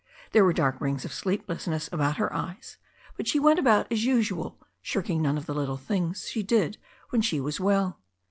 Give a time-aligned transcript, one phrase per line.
[0.31, 2.77] There were dark rings of sleeplessness about her eyes,
[3.17, 6.79] but she went about as usual, shirking none of the little things she did
[7.11, 7.99] when she was well.